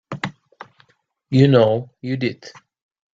You 1.29 1.47
know 1.47 1.91
you 2.01 2.17
did. 2.17 2.49